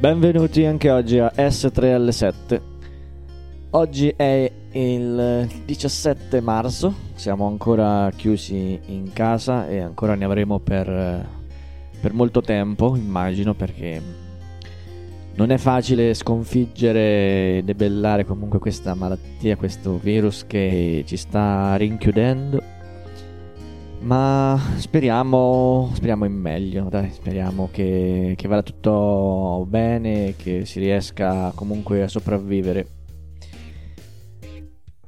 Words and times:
Benvenuti 0.00 0.64
anche 0.64 0.88
oggi 0.88 1.18
a 1.18 1.30
S3L7. 1.36 2.60
Oggi 3.72 4.08
è 4.16 4.50
il 4.72 5.46
17 5.66 6.40
marzo, 6.40 6.94
siamo 7.16 7.46
ancora 7.46 8.10
chiusi 8.16 8.80
in 8.86 9.12
casa 9.12 9.68
e 9.68 9.80
ancora 9.80 10.14
ne 10.14 10.24
avremo 10.24 10.58
per, 10.58 11.28
per 12.00 12.14
molto 12.14 12.40
tempo, 12.40 12.96
immagino, 12.96 13.52
perché 13.52 14.00
non 15.34 15.50
è 15.50 15.58
facile 15.58 16.14
sconfiggere 16.14 17.58
e 17.58 17.62
debellare 17.62 18.24
comunque 18.24 18.58
questa 18.58 18.94
malattia, 18.94 19.56
questo 19.56 19.98
virus 19.98 20.46
che 20.46 21.04
ci 21.06 21.18
sta 21.18 21.76
rinchiudendo 21.76 22.62
ma 24.00 24.58
speriamo, 24.76 25.90
speriamo 25.94 26.24
in 26.24 26.32
meglio, 26.32 26.88
dai, 26.88 27.10
speriamo 27.10 27.68
che, 27.70 28.34
che 28.36 28.48
vada 28.48 28.62
tutto 28.62 29.66
bene, 29.68 30.34
che 30.36 30.64
si 30.64 30.78
riesca 30.78 31.52
comunque 31.54 32.02
a 32.02 32.08
sopravvivere. 32.08 32.98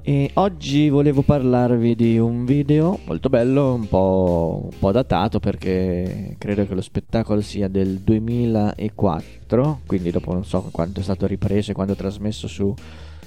E 0.04 0.30
oggi 0.34 0.88
volevo 0.88 1.22
parlarvi 1.22 1.94
di 1.94 2.18
un 2.18 2.44
video 2.44 2.98
molto 3.04 3.28
bello, 3.28 3.74
un 3.74 3.86
po', 3.86 4.68
un 4.70 4.78
po', 4.78 4.90
datato 4.90 5.38
perché 5.38 6.34
credo 6.38 6.66
che 6.66 6.74
lo 6.74 6.80
spettacolo 6.80 7.40
sia 7.40 7.68
del 7.68 8.00
2004, 8.00 9.82
quindi 9.86 10.10
dopo 10.10 10.32
non 10.32 10.44
so 10.44 10.68
quanto 10.72 10.98
è 10.98 11.02
stato 11.04 11.26
ripreso 11.26 11.70
e 11.70 11.74
quando 11.74 11.94
trasmesso 11.94 12.48
su, 12.48 12.74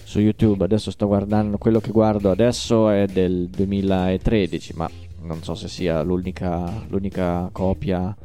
su 0.04 0.20
YouTube. 0.20 0.66
Adesso 0.66 0.92
sto 0.92 1.08
guardando, 1.08 1.58
quello 1.58 1.80
che 1.80 1.92
guardo 1.92 2.30
adesso 2.30 2.90
è 2.90 3.06
del 3.08 3.48
2013, 3.48 4.74
ma 4.76 4.90
non 5.22 5.44
so 5.44 5.56
se 5.56 5.68
sia 5.68 6.02
l'unica, 6.02 6.86
l'unica 6.88 7.50
copia 7.52 8.16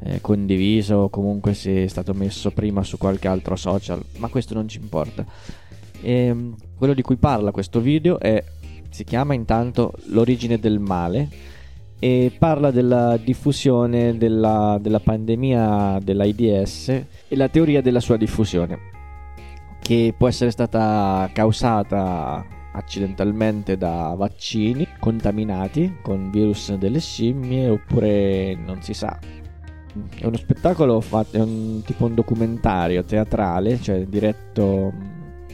eh, 0.00 0.20
condivisa 0.20 0.96
o 0.98 1.08
comunque 1.08 1.54
se 1.54 1.84
è 1.84 1.86
stato 1.86 2.12
messo 2.14 2.50
prima 2.50 2.82
su 2.82 2.98
qualche 2.98 3.28
altro 3.28 3.56
social, 3.56 4.02
ma 4.18 4.28
questo 4.28 4.54
non 4.54 4.68
ci 4.68 4.78
importa. 4.78 5.24
E, 6.00 6.12
ehm, 6.12 6.54
quello 6.76 6.94
di 6.94 7.02
cui 7.02 7.16
parla 7.16 7.50
questo 7.50 7.80
video 7.80 8.18
è, 8.18 8.42
si 8.90 9.04
chiama 9.04 9.34
intanto 9.34 9.92
L'origine 10.06 10.58
del 10.58 10.78
male 10.78 11.28
e 11.98 12.30
parla 12.38 12.70
della 12.70 13.16
diffusione 13.16 14.16
della, 14.18 14.78
della 14.80 15.00
pandemia 15.00 15.98
dell'AIDS 16.02 16.88
e 16.88 17.36
la 17.36 17.48
teoria 17.48 17.80
della 17.80 18.00
sua 18.00 18.16
diffusione 18.18 18.94
che 19.80 20.12
può 20.16 20.26
essere 20.26 20.50
stata 20.50 21.30
causata 21.32 22.44
accidentalmente 22.76 23.76
da 23.76 24.14
vaccini 24.16 24.86
contaminati 25.00 25.96
con 26.02 26.30
virus 26.30 26.74
delle 26.74 27.00
scimmie 27.00 27.68
oppure 27.68 28.54
non 28.54 28.82
si 28.82 28.94
sa. 28.94 29.18
È 30.14 30.26
uno 30.26 30.36
spettacolo 30.36 31.00
fatto, 31.00 31.36
è 31.36 31.40
un, 31.40 31.82
tipo 31.84 32.04
un 32.04 32.14
documentario 32.14 33.02
teatrale, 33.02 33.80
cioè 33.80 34.04
diretto, 34.06 34.92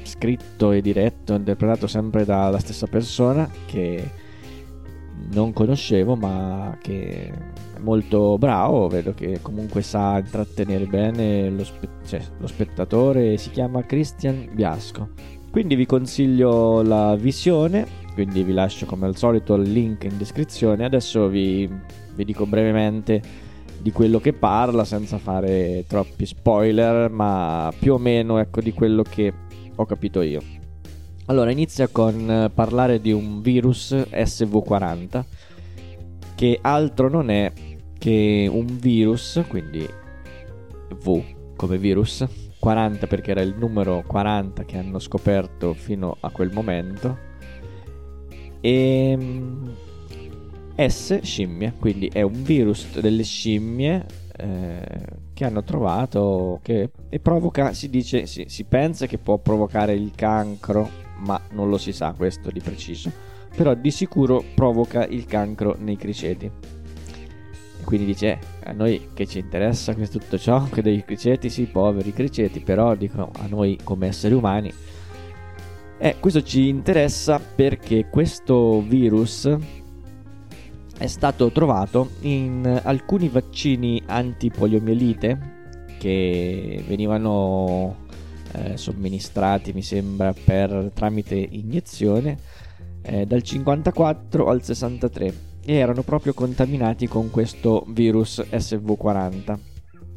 scritto 0.03 0.73
e 0.73 0.81
diretto, 0.81 1.34
interpretato 1.34 1.87
sempre 1.87 2.25
dalla 2.25 2.59
stessa 2.59 2.87
persona 2.89 3.48
che 3.67 4.11
non 5.33 5.53
conoscevo 5.53 6.17
ma 6.17 6.77
che 6.83 7.33
è 7.77 7.79
molto 7.79 8.36
bravo, 8.36 8.89
vedo 8.89 9.14
che 9.14 9.39
comunque 9.41 9.83
sa 9.83 10.19
intrattenere 10.19 10.86
bene 10.86 11.48
lo, 11.51 11.62
spe- 11.62 11.89
cioè, 12.05 12.20
lo 12.39 12.48
spettatore, 12.48 13.36
si 13.36 13.51
chiama 13.51 13.84
Christian 13.84 14.48
Biasco 14.53 15.41
quindi 15.53 15.75
vi 15.75 15.84
consiglio 15.84 16.81
la 16.81 17.14
visione, 17.14 17.86
quindi 18.14 18.42
vi 18.42 18.55
lascio 18.55 18.86
come 18.86 19.05
al 19.05 19.17
solito 19.17 19.53
il 19.53 19.70
link 19.70 20.05
in 20.05 20.17
descrizione. 20.17 20.86
Adesso 20.86 21.28
vi, 21.28 21.69
vi 22.14 22.25
dico 22.25 22.47
brevemente 22.47 23.20
di 23.78 23.92
quello 23.92 24.19
che 24.19 24.33
parla 24.33 24.86
senza 24.86 25.19
fare 25.19 25.84
troppi 25.86 26.25
spoiler, 26.25 27.11
ma 27.11 27.70
più 27.78 27.92
o 27.92 27.98
meno 27.98 28.39
ecco 28.39 28.62
di 28.62 28.73
quello 28.73 29.03
che 29.03 29.30
ho 29.75 29.84
capito 29.84 30.23
io. 30.23 30.41
Allora, 31.27 31.51
inizia 31.51 31.86
con 31.89 32.51
parlare 32.55 32.98
di 32.98 33.12
un 33.12 33.42
virus 33.42 33.92
SV40 33.92 35.23
che 36.35 36.58
altro 36.62 37.11
non 37.11 37.29
è 37.29 37.52
che 37.98 38.48
un 38.51 38.79
virus, 38.80 39.42
quindi 39.48 39.86
V 40.96 41.23
come 41.57 41.77
virus, 41.77 42.27
40 42.62 43.08
perché 43.08 43.33
era 43.33 43.40
il 43.40 43.56
numero 43.58 44.05
40 44.06 44.62
che 44.62 44.78
hanno 44.78 45.00
scoperto 45.00 45.74
fino 45.74 46.17
a 46.20 46.30
quel 46.30 46.52
momento. 46.52 47.18
E 48.61 49.11
ehm, 49.11 49.74
S 50.77 51.18
scimmie, 51.23 51.74
quindi 51.80 52.06
è 52.06 52.23
un 52.23 52.45
virus 52.45 53.00
delle 53.00 53.24
scimmie 53.24 54.06
eh, 54.36 55.05
che 55.34 55.45
hanno 55.45 55.64
trovato 55.64 56.61
che, 56.62 56.90
e 57.08 57.18
provoca, 57.18 57.73
si 57.73 57.90
dice, 57.90 58.27
si, 58.27 58.45
si 58.46 58.62
pensa 58.62 59.06
che 59.06 59.18
può 59.18 59.39
provocare 59.39 59.94
il 59.94 60.12
cancro, 60.14 60.89
ma 61.18 61.40
non 61.50 61.68
lo 61.68 61.79
si 61.79 61.92
sa 61.92 62.14
questo 62.17 62.52
di 62.52 62.61
preciso. 62.61 63.11
Però 63.56 63.74
di 63.74 63.90
sicuro 63.90 64.40
provoca 64.55 65.05
il 65.05 65.27
cancro 65.27 65.74
nei 65.80 65.96
criceti. 65.96 66.48
E 67.83 67.85
quindi 67.85 68.07
dice, 68.07 68.27
eh, 68.29 68.39
a 68.70 68.73
noi 68.73 69.09
che 69.13 69.27
ci 69.27 69.41
interessa 69.41 69.93
tutto 69.93 70.39
ciò, 70.39 70.63
che 70.69 70.83
dei 70.83 71.05
criceti, 71.05 71.51
sì, 71.51 71.65
poveri 71.65 72.13
criceti, 72.13 72.61
però 72.61 72.95
dicono 72.95 73.33
a 73.39 73.47
noi 73.48 73.77
come 73.83 74.07
esseri 74.07 74.35
umani. 74.35 74.73
Eh, 75.98 76.17
questo 76.21 76.42
ci 76.45 76.69
interessa 76.69 77.41
perché 77.41 78.07
questo 78.09 78.81
virus 78.83 79.51
è 80.97 81.07
stato 81.09 81.51
trovato 81.51 82.11
in 82.21 82.81
alcuni 82.85 83.29
vaccini 83.29 84.01
antipoliomielite 84.07 85.51
che 85.98 86.85
venivano 86.87 87.97
eh, 88.53 88.77
somministrati, 88.77 89.73
mi 89.73 89.83
sembra, 89.83 90.33
per, 90.33 90.92
tramite 90.95 91.35
iniezione 91.35 92.39
eh, 93.03 93.27
dal 93.27 93.42
54 93.42 94.47
al 94.47 94.63
63 94.63 95.51
e 95.64 95.74
erano 95.74 96.02
proprio 96.02 96.34
contaminati 96.34 97.06
con 97.06 97.30
questo 97.30 97.84
virus 97.89 98.40
SV40. 98.50 99.58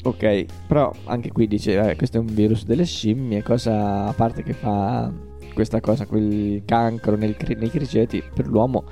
Ok, 0.03 0.45
però 0.67 0.91
anche 1.05 1.31
qui 1.31 1.47
dice, 1.47 1.79
eh, 1.79 1.95
questo 1.95 2.17
è 2.17 2.19
un 2.19 2.27
virus 2.27 2.63
delle 2.65 2.85
scimmie, 2.85 3.41
cosa 3.41 4.05
a 4.05 4.13
parte 4.13 4.43
che 4.43 4.53
fa 4.53 5.11
questa 5.53 5.79
cosa, 5.79 6.05
quel 6.05 6.61
cancro 6.65 7.15
nel, 7.15 7.35
nei 7.57 7.69
criceti, 7.69 8.21
per 8.33 8.45
l'uomo 8.45 8.83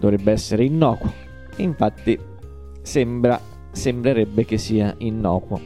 dovrebbe 0.00 0.32
essere 0.32 0.64
innocuo. 0.64 1.12
Infatti 1.58 2.18
sembra, 2.82 3.40
sembrerebbe 3.70 4.44
che 4.44 4.58
sia 4.58 4.92
innocuo, 4.98 5.60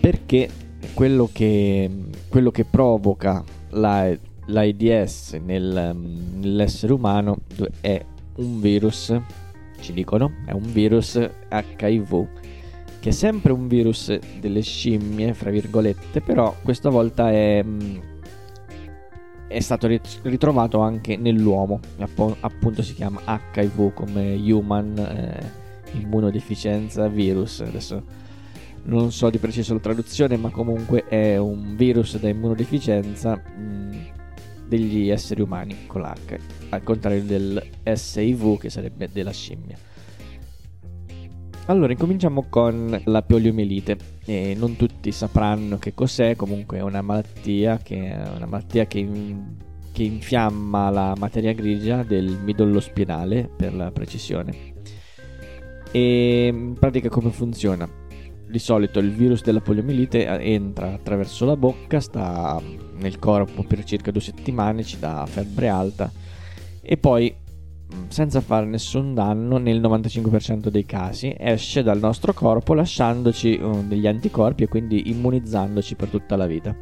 perché 0.00 0.48
quello 0.94 1.28
che, 1.32 1.90
quello 2.28 2.52
che 2.52 2.64
provoca 2.64 3.42
la, 3.70 4.16
l'AIDS 4.46 5.40
nel, 5.44 5.96
nell'essere 6.38 6.92
umano 6.92 7.38
è 7.80 8.04
un 8.36 8.60
virus, 8.60 9.18
ci 9.80 9.92
dicono, 9.92 10.32
è 10.46 10.52
un 10.52 10.72
virus 10.72 11.14
HIV, 11.50 12.26
che 13.00 13.08
è 13.08 13.12
sempre 13.12 13.52
un 13.52 13.68
virus 13.68 14.16
delle 14.40 14.62
scimmie, 14.62 15.34
fra 15.34 15.50
virgolette, 15.50 16.20
però 16.20 16.54
questa 16.62 16.88
volta 16.88 17.30
è, 17.30 17.62
mm, 17.62 17.96
è 19.48 19.60
stato 19.60 19.88
ritrovato 20.22 20.80
anche 20.80 21.16
nell'uomo, 21.16 21.80
appunto 22.40 22.82
si 22.82 22.94
chiama 22.94 23.20
HIV 23.26 23.92
come 23.92 24.34
Human 24.34 24.96
eh, 24.98 25.60
Immunodeficienza 25.98 27.08
Virus, 27.08 27.60
adesso 27.60 28.02
non 28.84 29.12
so 29.12 29.30
di 29.30 29.38
preciso 29.38 29.74
la 29.74 29.80
traduzione, 29.80 30.36
ma 30.36 30.50
comunque 30.50 31.04
è 31.04 31.36
un 31.36 31.76
virus 31.76 32.18
da 32.18 32.28
immunodeficienza. 32.28 33.36
Mh, 33.36 33.62
mm, 33.62 34.00
degli 34.72 35.10
esseri 35.10 35.42
umani 35.42 35.86
con 35.86 36.00
l'H, 36.00 36.38
al 36.70 36.82
contrario 36.82 37.22
del 37.22 37.62
SIV 37.84 38.58
che 38.58 38.70
sarebbe 38.70 39.10
della 39.12 39.30
scimmia. 39.30 39.76
Allora, 41.66 41.92
incominciamo 41.92 42.46
con 42.48 42.98
la 43.04 43.22
poliomielite. 43.22 43.98
E 44.24 44.54
non 44.56 44.76
tutti 44.76 45.12
sapranno 45.12 45.78
che 45.78 45.92
cos'è, 45.94 46.36
comunque 46.36 46.78
è 46.78 46.80
una 46.80 47.02
malattia 47.02 47.76
che, 47.78 48.14
una 48.34 48.46
malattia 48.46 48.86
che, 48.86 49.06
che 49.92 50.02
infiamma 50.02 50.90
la 50.90 51.14
materia 51.18 51.52
grigia 51.52 52.02
del 52.02 52.38
midollo 52.42 52.80
spinale, 52.80 53.50
per 53.54 53.74
la 53.74 53.90
precisione. 53.90 54.72
E 55.92 56.46
in 56.46 56.76
pratica 56.78 57.10
come 57.10 57.30
funziona? 57.30 58.01
Di 58.52 58.58
solito 58.58 58.98
il 58.98 59.12
virus 59.12 59.40
della 59.42 59.62
poliomielite 59.62 60.26
entra 60.26 60.92
attraverso 60.92 61.46
la 61.46 61.56
bocca, 61.56 62.00
sta 62.00 62.60
nel 62.98 63.18
corpo 63.18 63.62
per 63.62 63.82
circa 63.82 64.10
due 64.10 64.20
settimane, 64.20 64.84
ci 64.84 64.98
dà 64.98 65.24
febbre 65.26 65.68
alta 65.68 66.12
e 66.82 66.98
poi 66.98 67.34
mm, 67.34 68.08
senza 68.08 68.42
fare 68.42 68.66
nessun 68.66 69.14
danno 69.14 69.56
nel 69.56 69.80
95% 69.80 70.68
dei 70.68 70.84
casi 70.84 71.34
esce 71.34 71.82
dal 71.82 71.98
nostro 71.98 72.34
corpo 72.34 72.74
lasciandoci 72.74 73.58
uh, 73.58 73.86
degli 73.86 74.06
anticorpi 74.06 74.64
e 74.64 74.68
quindi 74.68 75.08
immunizzandoci 75.08 75.94
per 75.94 76.08
tutta 76.08 76.36
la 76.36 76.46
vita. 76.46 76.76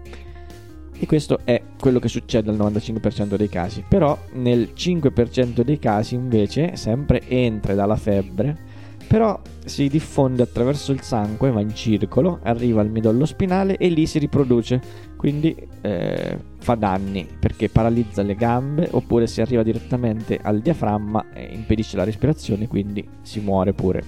E 0.93 1.07
questo 1.07 1.39
è 1.45 1.63
quello 1.79 2.01
che 2.01 2.09
succede 2.09 2.51
al 2.51 2.57
95% 2.57 3.37
dei 3.37 3.49
casi. 3.49 3.85
Però 3.89 4.19
nel 4.33 4.73
5% 4.75 5.61
dei 5.61 5.79
casi 5.79 6.17
invece 6.17 6.75
sempre 6.75 7.29
entra 7.29 7.75
dalla 7.75 7.95
febbre 7.95 8.70
però 9.11 9.43
si 9.65 9.89
diffonde 9.89 10.45
attraverso 10.45 10.93
il 10.93 11.01
sangue, 11.01 11.51
va 11.51 11.61
in 11.61 11.75
circolo, 11.75 12.39
arriva 12.45 12.81
al 12.81 12.91
midollo 12.91 13.25
spinale 13.25 13.77
e 13.77 13.89
lì 13.89 14.07
si 14.07 14.21
riproduce, 14.21 14.81
quindi 15.17 15.53
eh, 15.81 16.39
fa 16.61 16.77
danni 16.77 17.27
perché 17.41 17.69
paralizza 17.69 18.23
le 18.23 18.37
gambe 18.37 18.87
oppure 18.93 19.27
si 19.27 19.41
arriva 19.41 19.65
direttamente 19.65 20.39
al 20.41 20.61
diaframma 20.61 21.33
e 21.33 21.43
impedisce 21.53 21.97
la 21.97 22.05
respirazione, 22.05 22.69
quindi 22.69 23.05
si 23.23 23.41
muore 23.41 23.73
pure. 23.73 24.05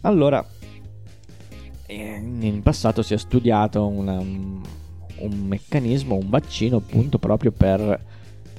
Allora, 0.00 0.42
eh, 1.84 2.14
in 2.16 2.62
passato 2.62 3.02
si 3.02 3.12
è 3.12 3.18
studiato 3.18 3.86
una, 3.86 4.16
un 4.20 4.62
meccanismo, 5.46 6.14
un 6.14 6.30
vaccino 6.30 6.78
appunto 6.78 7.18
proprio 7.18 7.52
per, 7.52 8.04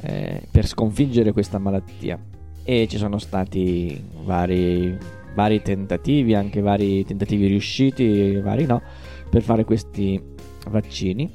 eh, 0.01 0.43
per 0.51 0.67
sconfiggere 0.67 1.31
questa 1.31 1.57
malattia 1.57 2.19
e 2.63 2.87
ci 2.87 2.97
sono 2.97 3.17
stati 3.17 4.01
vari, 4.23 4.97
vari 5.33 5.61
tentativi, 5.61 6.33
anche 6.33 6.61
vari 6.61 7.03
tentativi 7.05 7.47
riusciti, 7.47 8.39
vari 8.41 8.65
no, 8.65 8.81
per 9.29 9.41
fare 9.41 9.63
questi 9.63 10.21
vaccini, 10.69 11.33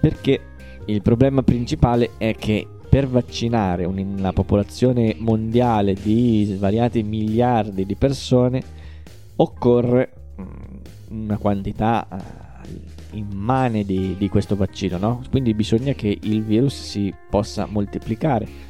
perché 0.00 0.40
il 0.86 1.02
problema 1.02 1.42
principale 1.42 2.10
è 2.18 2.34
che 2.34 2.66
per 2.88 3.06
vaccinare 3.06 3.84
una 3.84 4.32
popolazione 4.32 5.14
mondiale 5.18 5.92
di 5.94 6.44
svariati 6.46 7.02
miliardi 7.02 7.84
di 7.84 7.94
persone 7.94 8.62
occorre 9.36 10.12
mm, 10.40 10.46
una 11.10 11.36
quantità 11.36 12.08
eh, 12.10 13.16
immane 13.16 13.84
di, 13.84 14.16
di 14.16 14.28
questo 14.28 14.56
vaccino, 14.56 14.96
no? 14.96 15.22
Quindi 15.30 15.52
bisogna 15.52 15.92
che 15.92 16.18
il 16.22 16.42
virus 16.42 16.80
si 16.80 17.12
possa 17.28 17.66
moltiplicare 17.66 18.67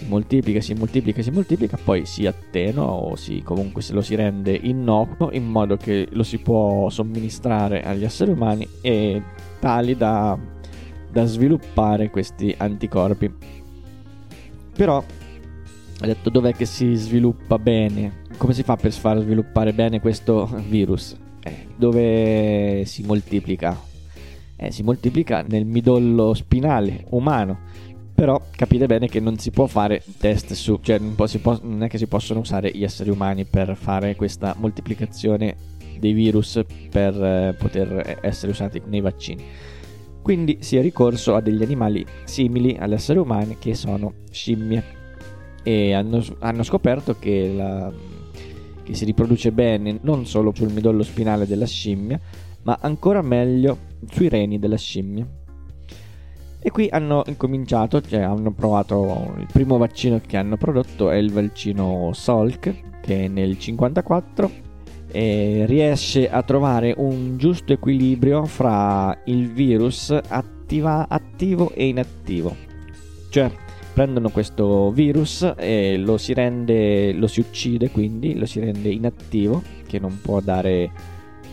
si 0.00 0.06
moltiplica, 0.08 0.60
si 0.60 0.74
moltiplica, 0.74 1.22
si 1.22 1.30
moltiplica, 1.30 1.78
poi 1.82 2.06
si 2.06 2.26
attenua 2.26 2.84
o 2.84 3.16
si, 3.16 3.42
comunque 3.42 3.82
se 3.82 3.92
lo 3.92 4.00
si 4.00 4.14
rende 4.14 4.58
innocuo 4.60 5.30
in 5.32 5.46
modo 5.46 5.76
che 5.76 6.08
lo 6.12 6.22
si 6.22 6.38
può 6.38 6.88
somministrare 6.88 7.82
agli 7.82 8.04
esseri 8.04 8.30
umani 8.30 8.66
e 8.80 9.22
tali 9.58 9.96
da, 9.96 10.38
da 11.10 11.24
sviluppare 11.26 12.10
questi 12.10 12.54
anticorpi. 12.56 13.32
Però 14.74 14.96
ho 14.96 16.06
detto 16.06 16.30
dov'è 16.30 16.54
che 16.54 16.64
si 16.64 16.94
sviluppa 16.94 17.58
bene? 17.58 18.22
Come 18.38 18.54
si 18.54 18.62
fa 18.62 18.76
per 18.76 18.92
far 18.92 19.18
sviluppare 19.18 19.74
bene 19.74 20.00
questo 20.00 20.48
virus? 20.68 21.14
Eh, 21.42 21.66
dove 21.76 22.84
si 22.86 23.02
moltiplica? 23.02 23.78
Eh, 24.56 24.70
si 24.70 24.82
moltiplica 24.82 25.44
nel 25.46 25.66
midollo 25.66 26.32
spinale 26.32 27.04
umano 27.10 27.88
però 28.20 28.38
capite 28.50 28.84
bene 28.84 29.08
che 29.08 29.18
non 29.18 29.38
si 29.38 29.50
può 29.50 29.64
fare 29.64 30.02
test 30.18 30.52
su, 30.52 30.78
cioè 30.82 30.98
non, 30.98 31.14
può, 31.14 31.26
può, 31.40 31.58
non 31.62 31.84
è 31.84 31.88
che 31.88 31.96
si 31.96 32.06
possono 32.06 32.40
usare 32.40 32.70
gli 32.70 32.84
esseri 32.84 33.08
umani 33.08 33.46
per 33.46 33.74
fare 33.76 34.14
questa 34.14 34.54
moltiplicazione 34.58 35.56
dei 35.98 36.12
virus 36.12 36.62
per 36.90 37.14
eh, 37.14 37.54
poter 37.58 38.18
essere 38.20 38.52
usati 38.52 38.82
nei 38.84 39.00
vaccini. 39.00 39.42
Quindi 40.20 40.58
si 40.60 40.76
è 40.76 40.82
ricorso 40.82 41.34
a 41.34 41.40
degli 41.40 41.62
animali 41.62 42.04
simili 42.24 42.76
agli 42.78 42.92
esseri 42.92 43.18
umani 43.18 43.56
che 43.58 43.74
sono 43.74 44.12
scimmie 44.30 44.84
e 45.62 45.94
hanno, 45.94 46.22
hanno 46.40 46.62
scoperto 46.62 47.18
che, 47.18 47.50
la, 47.56 47.90
che 48.82 48.94
si 48.94 49.06
riproduce 49.06 49.50
bene 49.50 49.98
non 50.02 50.26
solo 50.26 50.52
sul 50.54 50.70
midollo 50.70 51.04
spinale 51.04 51.46
della 51.46 51.64
scimmia, 51.64 52.20
ma 52.64 52.76
ancora 52.82 53.22
meglio 53.22 53.78
sui 54.10 54.28
reni 54.28 54.58
della 54.58 54.76
scimmia. 54.76 55.26
E 56.62 56.70
qui 56.70 56.88
hanno 56.90 57.22
incominciato, 57.26 58.02
cioè 58.02 58.20
hanno 58.20 58.52
provato 58.52 59.34
il 59.38 59.46
primo 59.50 59.78
vaccino 59.78 60.20
che 60.24 60.36
hanno 60.36 60.58
prodotto 60.58 61.10
è 61.10 61.16
il 61.16 61.32
vaccino 61.32 62.12
Salk 62.12 63.00
che 63.00 63.28
nel 63.28 63.58
54 63.58 64.50
e 65.10 65.64
riesce 65.66 66.30
a 66.30 66.42
trovare 66.42 66.94
un 66.98 67.38
giusto 67.38 67.72
equilibrio 67.72 68.44
fra 68.44 69.18
il 69.24 69.50
virus 69.50 70.10
attiva, 70.28 71.08
attivo 71.08 71.72
e 71.72 71.86
inattivo. 71.86 72.54
Cioè 73.30 73.50
prendono 73.94 74.28
questo 74.28 74.90
virus 74.92 75.54
e 75.56 75.96
lo 75.96 76.18
si 76.18 76.34
rende, 76.34 77.14
lo 77.14 77.26
si 77.26 77.40
uccide 77.40 77.90
quindi, 77.90 78.38
lo 78.38 78.44
si 78.44 78.60
rende 78.60 78.90
inattivo, 78.90 79.62
che 79.86 79.98
non 79.98 80.20
può 80.20 80.40
dare 80.40 80.90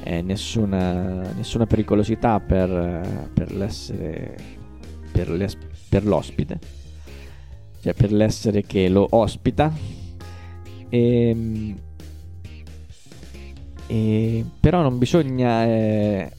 eh, 0.03 0.21
nessuna, 0.21 1.21
nessuna 1.33 1.65
pericolosità 1.65 2.41
per, 2.41 3.29
per 3.33 3.53
l'essere 3.53 4.56
per, 5.17 5.29
le, 5.31 5.49
per 5.89 6.05
l'ospite, 6.05 6.59
cioè 7.81 7.93
per 7.93 8.11
l'essere 8.11 8.61
che 8.61 8.87
lo 8.87 9.07
ospita. 9.09 9.73
E, 10.89 11.29
ehm, 11.29 11.75
e, 13.87 14.45
però 14.59 14.81
non 14.81 14.99
bisogna 14.99 15.65
eh, 15.65 16.31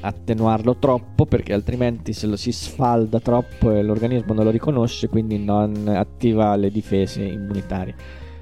attenuarlo 0.00 0.76
troppo 0.78 1.26
perché 1.26 1.52
altrimenti 1.52 2.12
se 2.12 2.26
lo 2.26 2.36
si 2.36 2.50
sfalda 2.50 3.20
troppo 3.20 3.70
e 3.70 3.82
l'organismo 3.82 4.34
non 4.34 4.44
lo 4.44 4.50
riconosce 4.50 5.08
quindi 5.08 5.38
non 5.38 5.88
attiva 5.88 6.56
le 6.56 6.70
difese 6.70 7.24
immunitarie 7.24 7.94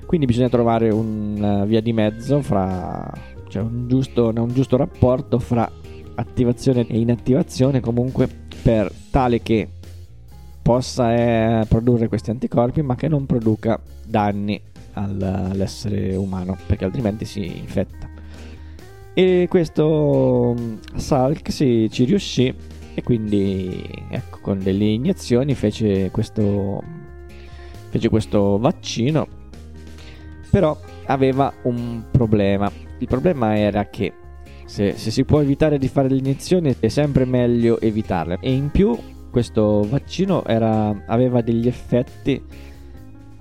quindi 0.04 0.26
bisogna 0.26 0.48
trovare 0.48 0.90
una 0.90 1.64
via 1.64 1.80
di 1.80 1.92
mezzo 1.92 2.40
fra 2.42 3.10
cioè 3.48 3.62
un 3.62 3.88
giusto, 3.88 4.32
un 4.34 4.52
giusto 4.52 4.76
rapporto 4.76 5.38
fra 5.38 5.68
attivazione 6.14 6.86
e 6.86 6.98
inattivazione 6.98 7.80
comunque 7.80 8.45
per 8.66 8.90
tale 9.12 9.42
che 9.42 9.68
possa 10.60 11.14
eh, 11.14 11.66
produrre 11.68 12.08
questi 12.08 12.30
anticorpi 12.30 12.82
ma 12.82 12.96
che 12.96 13.06
non 13.06 13.24
produca 13.24 13.80
danni 14.04 14.60
al, 14.94 15.22
all'essere 15.22 16.16
umano 16.16 16.58
perché 16.66 16.84
altrimenti 16.84 17.24
si 17.24 17.46
infetta. 17.46 18.08
E 19.14 19.46
questo 19.48 20.56
mm, 20.58 20.74
Salk 20.96 21.52
si, 21.52 21.88
ci 21.92 22.02
riuscì 22.06 22.52
e 22.92 23.02
quindi 23.04 23.88
ecco 24.08 24.38
con 24.40 24.58
delle 24.58 24.86
iniezioni 24.86 25.54
fece 25.54 26.10
questo 26.10 26.82
fece 27.90 28.08
questo 28.08 28.58
vaccino 28.58 29.28
però 30.50 30.76
aveva 31.04 31.52
un 31.62 32.02
problema. 32.10 32.68
Il 32.98 33.06
problema 33.06 33.56
era 33.56 33.88
che 33.88 34.12
se, 34.66 34.94
se, 34.96 35.10
si 35.10 35.24
può 35.24 35.40
evitare 35.40 35.78
di 35.78 35.88
fare 35.88 36.08
le 36.08 36.16
iniezioni 36.16 36.76
è 36.78 36.88
sempre 36.88 37.24
meglio 37.24 37.80
evitarle 37.80 38.38
e 38.40 38.52
in 38.52 38.70
più 38.70 38.96
questo 39.30 39.82
vaccino 39.88 40.44
era, 40.44 41.04
aveva 41.06 41.40
degli 41.40 41.66
effetti 41.66 42.42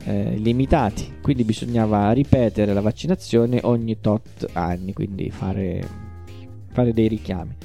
eh, 0.06 0.36
limitati, 0.38 1.16
quindi 1.22 1.44
bisognava 1.44 2.12
ripetere 2.12 2.74
la 2.74 2.82
vaccinazione 2.82 3.60
ogni 3.64 4.00
tot 4.00 4.48
anni, 4.54 4.94
quindi 4.94 5.30
fare, 5.32 5.88
fare 6.72 6.94
dei 6.94 7.08
richiami. 7.08 7.56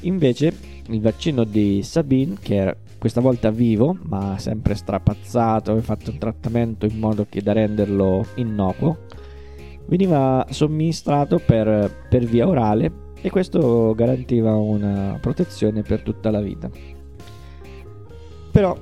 Invece 0.00 0.52
il 0.88 1.00
vaccino 1.00 1.44
di 1.44 1.82
Sabine, 1.82 2.36
che 2.40 2.56
era 2.56 2.76
questa 2.98 3.20
volta 3.20 3.50
vivo, 3.50 3.96
ma 4.02 4.36
sempre 4.38 4.74
strapazzato 4.74 5.76
e 5.76 5.80
fatto 5.80 6.10
un 6.10 6.18
trattamento 6.18 6.86
in 6.86 6.98
modo 6.98 7.26
da 7.30 7.52
renderlo 7.52 8.26
innocuo, 8.36 9.06
veniva 9.86 10.46
somministrato 10.50 11.38
per, 11.38 12.06
per 12.08 12.24
via 12.24 12.46
orale 12.46 13.10
e 13.20 13.30
questo 13.30 13.94
garantiva 13.94 14.54
una 14.54 15.18
protezione 15.20 15.82
per 15.82 16.02
tutta 16.02 16.30
la 16.30 16.40
vita. 16.40 16.70
Però 18.50 18.76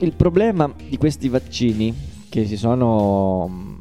il 0.00 0.12
problema 0.14 0.72
di 0.88 0.96
questi 0.96 1.28
vaccini, 1.28 1.94
che 2.28 2.46
si 2.46 2.56
sono 2.56 3.76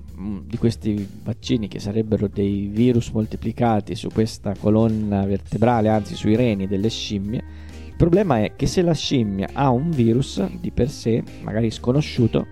di 0.45 0.57
questi 0.57 1.07
vaccini 1.23 1.67
che 1.67 1.79
sarebbero 1.79 2.27
dei 2.27 2.69
virus 2.71 3.09
moltiplicati 3.11 3.95
su 3.95 4.09
questa 4.09 4.55
colonna 4.59 5.25
vertebrale, 5.25 5.89
anzi 5.89 6.15
sui 6.15 6.35
reni 6.35 6.67
delle 6.67 6.89
scimmie, 6.89 7.43
il 7.87 7.95
problema 7.95 8.43
è 8.43 8.55
che 8.55 8.65
se 8.65 8.81
la 8.81 8.93
scimmia 8.93 9.49
ha 9.53 9.69
un 9.69 9.89
virus 9.89 10.43
di 10.59 10.71
per 10.71 10.89
sé, 10.89 11.23
magari 11.43 11.71
sconosciuto, 11.71 12.45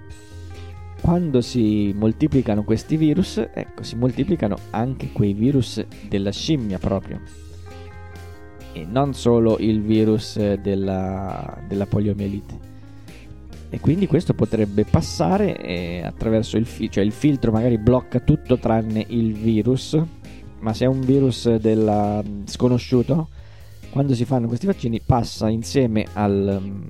quando 1.06 1.40
si 1.40 1.94
moltiplicano 1.96 2.64
questi 2.64 2.98
virus, 2.98 3.38
ecco, 3.38 3.84
si 3.84 3.96
moltiplicano 3.96 4.58
anche 4.72 5.12
quei 5.12 5.34
virus 5.34 5.86
della 6.10 6.32
scimmia 6.32 6.80
proprio. 6.80 7.22
E 8.74 8.88
non 8.90 9.14
solo 9.14 9.60
il 9.60 9.84
virus 9.84 10.56
della, 10.56 11.62
della 11.68 11.86
poliomielite. 11.86 12.60
E 13.70 13.80
quindi 13.80 14.08
questo 14.08 14.34
potrebbe 14.34 14.84
passare 14.84 15.56
eh, 15.62 16.02
attraverso 16.04 16.58
il, 16.58 16.66
fi- 16.66 16.90
cioè 16.90 17.04
il 17.04 17.12
filtro 17.12 17.52
magari 17.52 17.78
blocca 17.78 18.20
tutto 18.22 18.58
tranne 18.58 19.06
il 19.10 19.34
virus, 19.34 20.02
ma 20.62 20.74
se 20.74 20.86
è 20.86 20.88
un 20.88 21.02
virus 21.02 21.54
della, 21.58 22.24
sconosciuto, 22.46 23.30
quando 23.92 24.16
si 24.16 24.26
fanno 24.26 24.48
questi 24.48 24.66
vaccini 24.66 25.00
passa 25.06 25.50
insieme 25.50 26.08
al, 26.14 26.90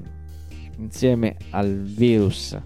insieme 0.78 1.36
al 1.50 1.82
virus 1.82 2.58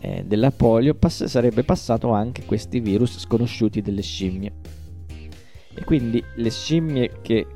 eh, 0.00 0.24
della 0.26 0.50
polio 0.50 0.94
pass- 0.94 1.24
sarebbe 1.24 1.64
passato 1.64 2.10
anche 2.10 2.44
questi 2.44 2.80
virus 2.80 3.18
sconosciuti 3.18 3.82
delle 3.82 4.02
scimmie. 4.02 4.52
E 5.74 5.84
quindi 5.84 6.22
le 6.36 6.50
scimmie 6.50 7.20
che 7.22 7.46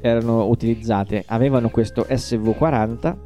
erano 0.00 0.46
utilizzate 0.46 1.24
avevano 1.26 1.68
questo 1.70 2.06
SV40, 2.08 3.16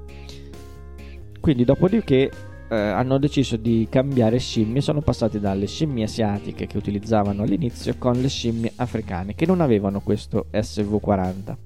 quindi 1.41 1.65
dopodiché 1.65 2.31
eh, 2.69 2.77
hanno 2.77 3.19
deciso 3.19 3.57
di 3.57 3.87
cambiare 3.91 4.39
scimmie, 4.39 4.81
sono 4.81 5.00
passati 5.00 5.41
dalle 5.41 5.67
scimmie 5.67 6.05
asiatiche 6.05 6.67
che 6.67 6.77
utilizzavano 6.77 7.43
all'inizio 7.43 7.97
con 7.99 8.21
le 8.21 8.29
scimmie 8.29 8.73
africane 8.77 9.35
che 9.35 9.47
non 9.47 9.61
avevano 9.61 10.00
questo 10.00 10.47
SV40. 10.53 11.57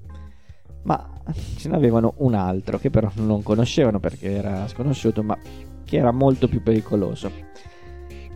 Ma 0.83 1.07
ce 1.57 1.69
ne 1.69 1.75
avevano 1.75 2.13
un 2.17 2.35
altro 2.35 2.77
che 2.77 2.89
però 2.91 3.09
non 3.15 3.41
conoscevano 3.41 3.99
perché 3.99 4.31
era 4.31 4.67
sconosciuto, 4.67 5.23
ma 5.23 5.37
che 5.85 5.97
era 5.97 6.11
molto 6.11 6.47
più 6.47 6.61
pericoloso. 6.61 7.31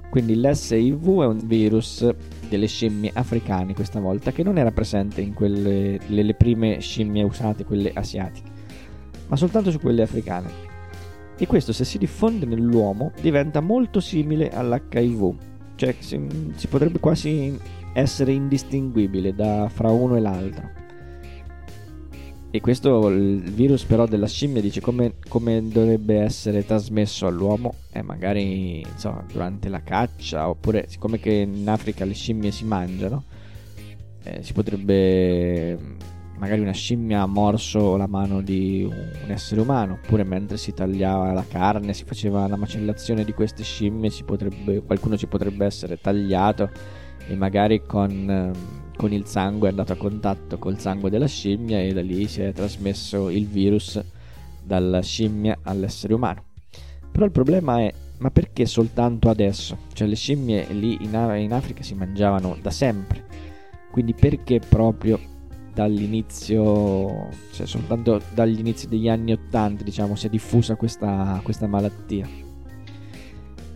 Quindi 0.10 0.36
l'SIV 0.36 1.22
è 1.22 1.26
un 1.26 1.40
virus 1.44 2.08
delle 2.48 2.66
scimmie 2.66 3.12
africane 3.14 3.76
questa 3.76 4.00
volta 4.00 4.32
che 4.32 4.42
non 4.42 4.58
era 4.58 4.72
presente 4.72 5.22
in 5.22 5.34
quelle 5.34 6.00
le 6.08 6.34
prime 6.34 6.80
scimmie 6.80 7.24
usate, 7.24 7.64
quelle 7.64 7.92
asiatiche, 7.94 8.50
ma 9.28 9.36
soltanto 9.36 9.70
su 9.70 9.80
quelle 9.80 10.02
africane. 10.02 10.68
E 11.38 11.46
questo 11.46 11.74
se 11.74 11.86
si 11.86 11.98
diffonde 11.98 12.46
nell'uomo 12.46 13.12
diventa 13.22 13.62
molto 13.62 14.00
simile 14.00 14.50
all'HIV, 14.50 15.36
cioè 15.76 15.96
si, 16.00 16.20
si 16.56 16.68
potrebbe 16.68 17.00
quasi 17.00 17.58
essere 17.94 18.34
indistinguibile 18.34 19.34
da 19.34 19.70
fra 19.70 19.90
uno 19.90 20.16
e 20.16 20.20
l'altro. 20.20 20.70
E 22.52 22.62
questo 22.62 23.10
il 23.10 23.42
virus 23.42 23.84
però 23.84 24.08
della 24.08 24.26
scimmia 24.26 24.60
dice 24.60 24.82
come, 24.82 25.14
come 25.28 25.68
dovrebbe 25.68 26.18
essere 26.18 26.66
trasmesso 26.66 27.28
all'uomo 27.28 27.76
eh, 27.92 28.02
magari 28.02 28.80
insomma, 28.80 29.24
durante 29.32 29.70
la 29.70 29.84
caccia 29.84 30.50
oppure 30.50 30.86
siccome 30.88 31.20
che 31.20 31.32
in 31.32 31.70
Africa 31.70 32.06
le 32.06 32.16
scimmie 32.16 32.50
si 32.50 32.66
mangiano 32.66 33.24
eh, 34.24 34.42
si 34.42 34.54
potrebbe 34.54 35.78
magari 36.40 36.62
una 36.62 36.72
scimmia 36.72 37.22
ha 37.22 37.28
morso 37.28 37.96
la 37.98 38.08
mano 38.08 38.42
di 38.42 38.82
un 38.84 39.30
essere 39.30 39.62
umano 39.62 40.00
oppure 40.02 40.24
mentre 40.24 40.58
si 40.58 40.74
tagliava 40.74 41.32
la 41.34 41.46
carne 41.48 41.94
si 41.94 42.04
faceva 42.04 42.48
la 42.48 42.56
macellazione 42.56 43.26
di 43.26 43.34
queste 43.34 43.62
scimmie 43.62 44.10
potrebbe, 44.26 44.82
qualcuno 44.82 45.16
ci 45.18 45.28
potrebbe 45.28 45.68
essere 45.68 46.00
tagliato 46.00 46.72
e 47.30 47.36
magari 47.36 47.86
con 47.86 48.30
ehm, 48.30 48.80
con 49.00 49.14
il 49.14 49.26
sangue 49.26 49.68
è 49.68 49.70
andato 49.70 49.94
a 49.94 49.96
contatto 49.96 50.58
col 50.58 50.78
sangue 50.78 51.10
della 51.10 51.26
scimmia 51.26 51.80
e 51.80 51.94
da 51.94 52.02
lì 52.02 52.28
si 52.28 52.42
è 52.42 52.52
trasmesso 52.52 53.30
il 53.30 53.48
virus 53.48 54.04
dalla 54.62 55.02
scimmia 55.02 55.60
all'essere 55.64 56.14
umano. 56.14 56.44
Però 57.10 57.24
il 57.24 57.32
problema 57.32 57.80
è, 57.80 57.94
ma 58.18 58.30
perché 58.30 58.66
soltanto 58.66 59.30
adesso? 59.30 59.78
Cioè 59.94 60.06
le 60.06 60.16
scimmie 60.16 60.68
lì 60.74 60.98
in, 61.00 61.14
in 61.38 61.54
Africa 61.54 61.82
si 61.82 61.94
mangiavano 61.94 62.58
da 62.62 62.72
sempre, 62.72 63.24
quindi 63.90 64.14
perché 64.14 64.60
proprio 64.60 65.18
dall'inizio, 65.74 67.30
cioè 67.54 67.66
soltanto 67.66 68.22
dagli 68.34 68.60
inizi 68.60 68.90
degli 68.90 69.08
anni 69.08 69.32
80 69.32 69.82
diciamo 69.82 70.16
si 70.16 70.28
è 70.28 70.30
diffusa 70.30 70.76
questa, 70.76 71.40
questa 71.42 71.68
malattia? 71.68 72.28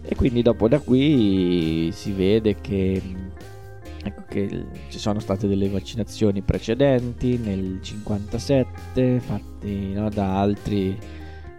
E 0.05 0.15
quindi 0.15 0.41
dopo 0.41 0.67
da 0.67 0.79
qui 0.79 1.89
si 1.93 2.11
vede 2.11 2.57
che 2.59 3.01
Ecco 4.05 4.23
che 4.27 4.65
ci 4.89 4.99
sono 4.99 5.19
state 5.19 5.47
delle 5.47 5.69
vaccinazioni 5.69 6.41
precedenti 6.41 7.37
nel 7.37 7.79
57 7.81 9.19
fatte 9.21 9.67
no, 9.67 10.09
da, 10.09 10.39
altri, 10.39 10.97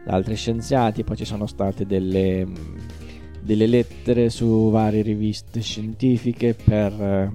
da, 0.04 0.12
altri, 0.12 0.36
scienziati, 0.36 1.04
poi 1.04 1.16
ci 1.16 1.24
sono 1.24 1.46
state 1.46 1.86
delle, 1.86 2.46
delle 3.40 3.66
lettere 3.66 4.28
su 4.28 4.68
varie 4.70 5.00
riviste 5.00 5.62
scientifiche 5.62 6.52
per, 6.52 7.32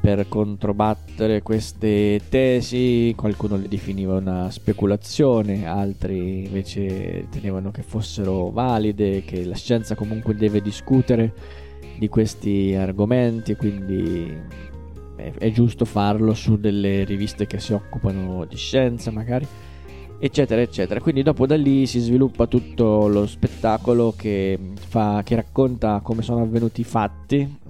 per 0.00 0.26
controbattere 0.26 1.42
queste 1.42 2.18
tesi, 2.30 3.12
qualcuno 3.14 3.56
le 3.56 3.68
definiva 3.68 4.16
una 4.16 4.50
speculazione, 4.50 5.66
altri 5.66 6.46
invece 6.46 7.26
ritenevano 7.30 7.70
che 7.70 7.82
fossero 7.82 8.50
valide, 8.50 9.22
che 9.22 9.44
la 9.44 9.54
scienza 9.54 9.94
comunque 9.94 10.34
deve 10.34 10.62
discutere 10.62 11.62
di 11.98 12.08
questi 12.08 12.74
argomenti, 12.74 13.54
quindi 13.54 14.32
è, 15.16 15.32
è, 15.38 15.50
giusto 15.50 15.84
farlo 15.84 16.34
su 16.34 16.58
delle 16.58 17.04
riviste 17.04 17.46
che 17.46 17.60
si 17.60 17.72
occupano 17.72 18.44
di 18.44 18.56
scienza 18.56 19.10
magari, 19.10 19.46
eccetera, 20.18 20.60
eccetera. 20.60 21.00
Quindi 21.00 21.22
dopo 21.22 21.46
da 21.46 21.56
lì 21.56 21.86
si 21.86 22.00
sviluppa 22.00 22.46
tutto 22.46 23.06
lo 23.08 23.26
spettacolo 23.26 24.14
che, 24.16 24.58
fa, 24.88 25.22
che 25.24 25.36
racconta 25.36 26.00
come 26.02 26.22
sono 26.22 26.42
avvenuti 26.42 26.80
i 26.80 26.84
fatti, 26.84 27.62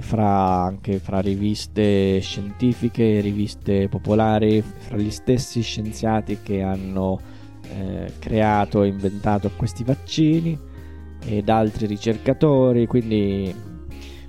fra, 0.00 0.64
anche 0.64 0.98
fra 0.98 1.20
riviste 1.20 2.20
scientifiche, 2.20 3.20
riviste 3.20 3.88
popolari, 3.88 4.62
fra 4.62 4.98
gli 4.98 5.10
stessi 5.10 5.62
scienziati 5.62 6.38
che 6.42 6.60
hanno 6.60 7.18
eh, 7.70 8.12
creato 8.18 8.82
e 8.82 8.88
inventato 8.88 9.50
questi 9.56 9.82
vaccini 9.82 10.70
ed 11.24 11.48
altri 11.48 11.86
ricercatori, 11.86 12.86
quindi 12.86 13.54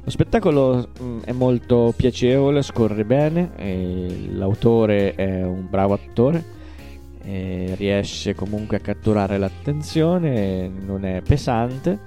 lo 0.03 0.09
spettacolo 0.09 0.89
mm, 1.01 1.19
è 1.21 1.31
molto 1.31 1.93
piacevole, 1.95 2.62
scorre 2.62 3.05
bene, 3.05 3.51
l'autore 4.31 5.15
è 5.15 5.43
un 5.43 5.67
bravo 5.69 5.93
attore, 5.93 6.43
riesce 7.23 8.35
comunque 8.35 8.77
a 8.77 8.79
catturare 8.81 9.38
l'attenzione, 9.38 10.67
non 10.67 11.05
è 11.05 11.21
pesante, 11.21 11.97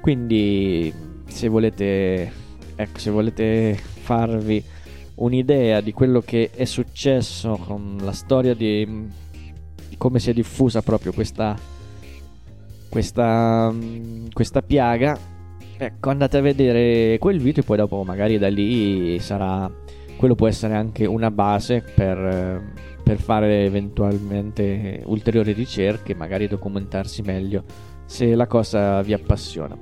quindi 0.00 0.92
se 1.26 1.48
volete, 1.48 2.32
ecco, 2.74 2.98
se 2.98 3.10
volete 3.10 3.74
farvi 3.74 4.62
un'idea 5.16 5.80
di 5.80 5.92
quello 5.92 6.20
che 6.20 6.50
è 6.54 6.64
successo 6.64 7.58
con 7.66 7.98
la 8.00 8.12
storia 8.12 8.54
di, 8.54 8.86
di 9.88 9.96
come 9.96 10.18
si 10.18 10.30
è 10.30 10.32
diffusa 10.32 10.82
proprio 10.82 11.12
questa 11.12 11.75
questa, 12.96 13.74
questa 14.32 14.62
piaga, 14.62 15.18
ecco, 15.76 16.08
andate 16.08 16.38
a 16.38 16.40
vedere 16.40 17.18
quel 17.18 17.38
video 17.40 17.62
e 17.62 17.66
poi 17.66 17.76
dopo 17.76 18.02
magari 18.04 18.38
da 18.38 18.48
lì 18.48 19.18
sarà, 19.18 19.70
quello 20.16 20.34
può 20.34 20.48
essere 20.48 20.74
anche 20.74 21.04
una 21.04 21.30
base 21.30 21.84
per, 21.94 22.72
per 23.04 23.18
fare 23.18 23.66
eventualmente 23.66 25.02
ulteriori 25.04 25.52
ricerche, 25.52 26.14
magari 26.14 26.48
documentarsi 26.48 27.20
meglio 27.20 27.64
se 28.06 28.34
la 28.34 28.46
cosa 28.46 29.02
vi 29.02 29.12
appassiona. 29.12 29.76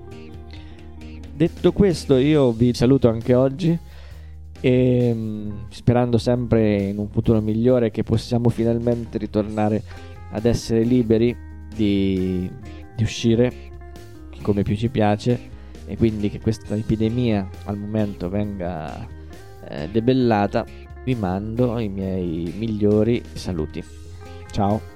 Detto 1.36 1.70
questo, 1.70 2.16
io 2.16 2.50
vi 2.50 2.74
saluto 2.74 3.08
anche 3.08 3.32
oggi 3.34 3.78
e 4.60 5.16
sperando 5.68 6.18
sempre 6.18 6.78
in 6.78 6.98
un 6.98 7.08
futuro 7.10 7.40
migliore 7.40 7.92
che 7.92 8.02
possiamo 8.02 8.48
finalmente 8.48 9.18
ritornare 9.18 9.84
ad 10.32 10.46
essere 10.46 10.82
liberi 10.82 11.36
di 11.72 12.50
di 12.96 13.02
uscire 13.02 13.52
come 14.42 14.62
più 14.62 14.76
ci 14.76 14.88
piace 14.88 15.52
e 15.86 15.96
quindi 15.96 16.30
che 16.30 16.40
questa 16.40 16.74
epidemia 16.74 17.48
al 17.64 17.76
momento 17.76 18.28
venga 18.28 19.06
eh, 19.68 19.88
debellata, 19.90 20.64
vi 21.04 21.14
mando 21.14 21.78
i 21.78 21.88
miei 21.88 22.52
migliori 22.56 23.22
saluti. 23.32 23.82
Ciao! 24.50 24.93